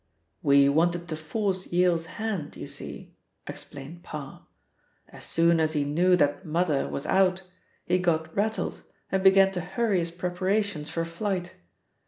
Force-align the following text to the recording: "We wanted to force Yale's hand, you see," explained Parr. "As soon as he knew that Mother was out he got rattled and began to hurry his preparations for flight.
"We 0.41 0.67
wanted 0.67 1.07
to 1.09 1.15
force 1.15 1.67
Yale's 1.71 2.07
hand, 2.17 2.57
you 2.57 2.65
see," 2.65 3.15
explained 3.45 4.01
Parr. 4.01 4.47
"As 5.09 5.25
soon 5.25 5.59
as 5.59 5.73
he 5.73 5.83
knew 5.85 6.15
that 6.15 6.43
Mother 6.43 6.89
was 6.89 7.05
out 7.05 7.43
he 7.85 7.99
got 7.99 8.35
rattled 8.35 8.81
and 9.11 9.23
began 9.23 9.51
to 9.51 9.61
hurry 9.61 9.99
his 9.99 10.09
preparations 10.09 10.89
for 10.89 11.05
flight. 11.05 11.53